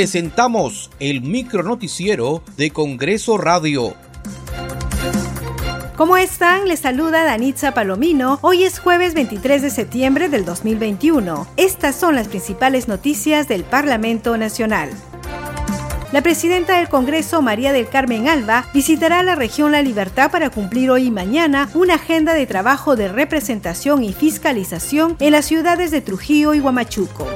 [0.00, 3.94] presentamos el micro noticiero de Congreso Radio.
[5.94, 6.66] ¿Cómo están?
[6.68, 8.38] Les saluda Danitza Palomino.
[8.40, 11.46] Hoy es jueves 23 de septiembre del 2021.
[11.58, 14.88] Estas son las principales noticias del Parlamento Nacional.
[16.12, 20.90] La presidenta del Congreso, María del Carmen Alba, visitará la región La Libertad para cumplir
[20.90, 26.00] hoy y mañana una agenda de trabajo de representación y fiscalización en las ciudades de
[26.00, 27.26] Trujillo y Huamachuco.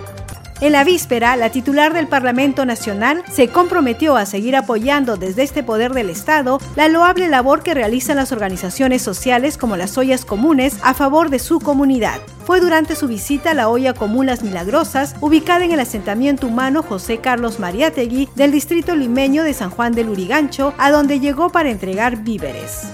[0.65, 5.63] En la víspera, la titular del Parlamento Nacional se comprometió a seguir apoyando desde este
[5.63, 10.79] poder del Estado la loable labor que realizan las organizaciones sociales como las ollas comunes
[10.83, 12.19] a favor de su comunidad.
[12.47, 16.83] Fue durante su visita a la olla común Las Milagrosas, ubicada en el asentamiento humano
[16.83, 21.69] José Carlos Mariátegui del distrito limeño de San Juan del Urigancho, a donde llegó para
[21.69, 22.85] entregar víveres.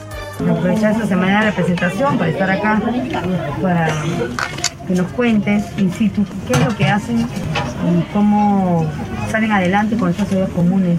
[0.41, 2.83] Aprovechar esta semana de representación para estar acá,
[3.63, 3.95] para
[4.91, 7.25] que nos cuentes in situ qué es lo que hacen
[8.13, 8.87] cómo
[9.31, 10.99] salen adelante con estas ciudades comunes.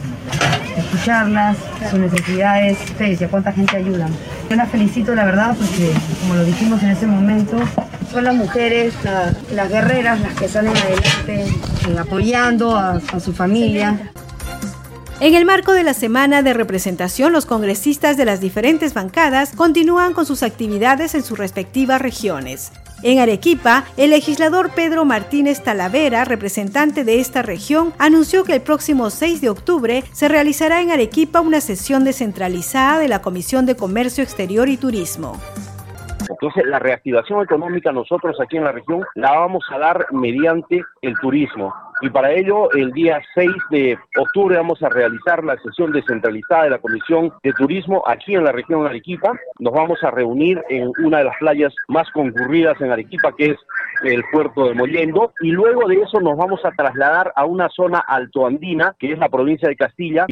[0.77, 1.57] Escucharlas,
[1.89, 4.11] sus necesidades, ustedes y a cuánta gente ayudan.
[4.49, 7.57] Yo las felicito, la verdad, porque como lo dijimos en ese momento,
[8.11, 8.93] son las mujeres,
[9.53, 11.45] las guerreras, las que salen adelante
[11.87, 14.11] eh, apoyando a su familia.
[15.21, 20.13] En el marco de la semana de representación, los congresistas de las diferentes bancadas continúan
[20.13, 22.71] con sus actividades en sus respectivas regiones.
[23.03, 29.09] En Arequipa, el legislador Pedro Martínez Talavera, representante de esta región, anunció que el próximo
[29.09, 34.23] 6 de octubre se realizará en Arequipa una sesión descentralizada de la Comisión de Comercio
[34.23, 35.39] Exterior y Turismo.
[36.29, 41.15] Entonces, la reactivación económica nosotros aquí en la región la vamos a dar mediante el
[41.19, 41.73] turismo.
[42.01, 46.69] Y para ello, el día 6 de octubre vamos a realizar la sesión descentralizada de
[46.71, 49.33] la Comisión de Turismo aquí en la región de Arequipa.
[49.59, 53.57] Nos vamos a reunir en una de las playas más concurridas en Arequipa, que es
[54.03, 55.31] el puerto de Mollendo.
[55.41, 59.29] Y luego de eso nos vamos a trasladar a una zona altoandina, que es la
[59.29, 60.25] provincia de Castilla.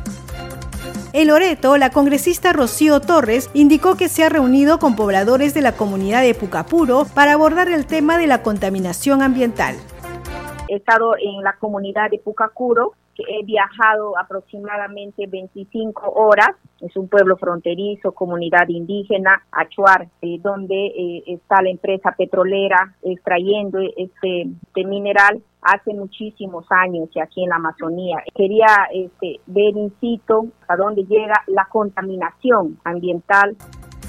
[1.14, 5.74] En Loreto, la congresista Rocío Torres indicó que se ha reunido con pobladores de la
[5.74, 9.76] comunidad de Pucapuro para abordar el tema de la contaminación ambiental
[10.70, 16.52] he estado en la comunidad de Pucacuro, que he viajado aproximadamente 25 horas.
[16.80, 23.80] Es un pueblo fronterizo, comunidad indígena, Achuar, eh, donde eh, está la empresa petrolera extrayendo
[23.80, 28.24] este, este, mineral hace muchísimos años aquí en la Amazonía.
[28.34, 33.58] Quería este, ver in situ a dónde llega la contaminación ambiental.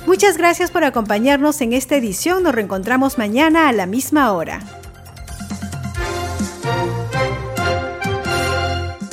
[0.06, 2.44] Muchas gracias por acompañarnos en esta edición.
[2.44, 4.60] Nos reencontramos mañana a la misma hora.